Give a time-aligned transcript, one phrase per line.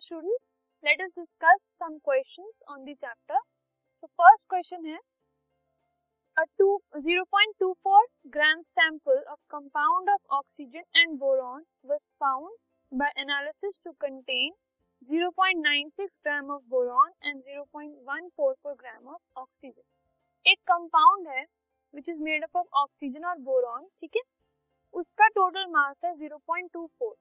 [0.00, 0.40] Student
[0.84, 4.98] let us discuss some questions on the chapter so first question है
[6.36, 12.56] a 0.24 gram sample of compound of oxygen and boron was found
[12.92, 14.54] by analysis to contain
[15.10, 22.44] 0.96 gram of boron and 0.144 gram of oxygen एक compound है which is made
[22.44, 24.22] up of oxygen और boron ठीक है?
[24.94, 27.14] उसका total mass है 0.24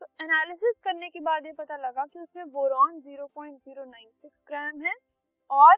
[0.00, 4.94] तो analysis करने के बाद ये पता लगा कि उसमें बोरॉन 0.096 ग्राम है
[5.50, 5.76] और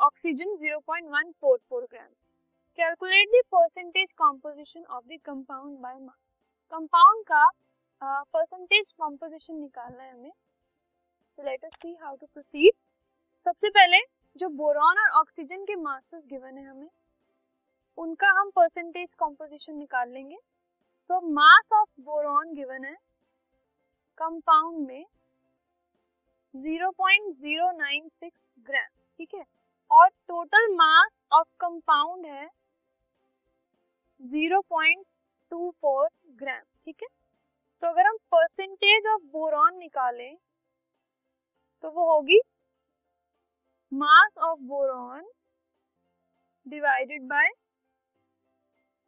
[0.00, 2.08] oxygen 0.144 gram
[2.78, 6.18] calculate the percentage composition of the compound by mass
[6.72, 7.48] compound का
[8.02, 12.72] परसेंटेज uh, कॉम्पोजिशन निकालना है हमें। So let us see how to proceed
[13.46, 14.00] सबसे पहले
[14.36, 16.88] जो बोरॉन और ऑक्सीजन के मासेस गिवन है हमें
[17.98, 20.36] उनका हम परसेंटेज कॉम्पोजिशन निकाल लेंगे।
[21.10, 22.96] तो मास ऑफ़ बोरॉन गिवन है
[24.20, 25.04] कंपाउंड में
[26.54, 28.30] 0.096
[28.66, 29.44] ग्राम ठीक है?
[29.90, 32.48] और टोटल मास ऑफ़ कंपाउंड है
[34.20, 37.08] 0.24 ग्राम ठीक है?
[37.82, 40.36] तो अगर हम परसेंटेज ऑफ़ बोरॉन निकालें
[41.84, 42.40] तो वो होगी
[43.92, 45.24] mass of boron
[46.66, 47.50] divided by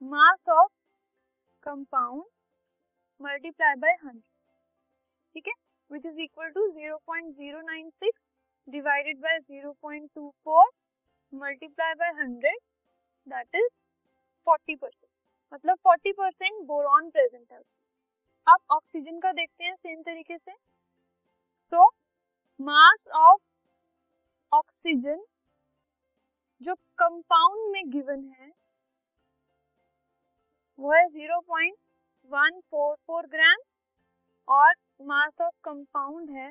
[0.02, 0.70] mass of
[1.62, 2.24] compound
[3.20, 4.31] multiply by hundred
[5.36, 5.52] ठीक है?
[5.91, 8.20] Which is equal to zero point zero nine six
[8.69, 10.70] divided by zero point two four
[11.33, 12.58] multiply by hundred
[13.27, 13.69] that is
[14.47, 15.10] forty percent
[15.53, 17.60] मतलब forty percent boron present है
[18.47, 21.86] अब oxygen का देखते हैं same तरीके से। सो
[22.60, 23.41] मास ऑफ़
[24.53, 25.25] ऑक्सीजन
[26.60, 28.50] जो compound में गिवन है,
[30.78, 33.56] वो है 0.144 ग्राम
[35.06, 36.50] मास ऑफ़ कंपाउंड है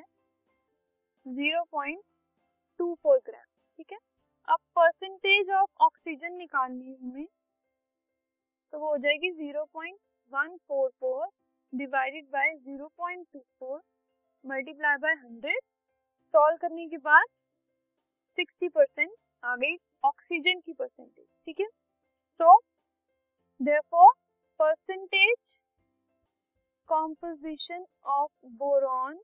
[1.26, 3.44] 0.24 ग्राम,
[3.78, 3.98] ठीक है?
[4.48, 7.26] अब परसेंटेज ऑफ़ ऑक्सीजन निकालनी है हमें
[8.72, 11.26] तो वो हो जाएगी 0.144
[11.72, 13.80] divided by 0.24
[14.44, 15.54] multiply by 100
[16.34, 17.26] solve करने के बाद
[18.38, 19.10] 60 परसेंट
[19.42, 21.66] आ गई ऑक्सीजन की परसेंटेज ठीक है?
[22.40, 22.58] So
[23.60, 24.12] therefore,
[24.60, 25.50] percentage
[27.02, 29.16] composition of boron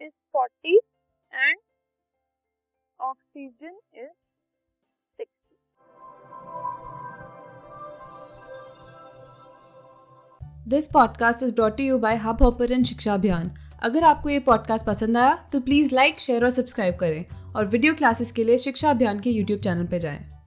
[0.00, 0.78] is 40
[1.32, 1.58] and
[3.00, 4.14] oxygen is
[5.18, 5.28] 60
[10.68, 13.50] this podcast is brought you by Hubhopper and Shiksha Abhiyan
[13.82, 17.94] अगर आपको ये पॉडकास्ट पसंद आया तो प्लीज़ लाइक शेयर और सब्सक्राइब करें और वीडियो
[17.94, 20.39] क्लासेस के लिए शिक्षा अभियान के यूट्यूब चैनल पर जाएँ।